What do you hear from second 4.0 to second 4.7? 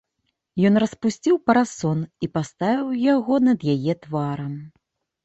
тварам.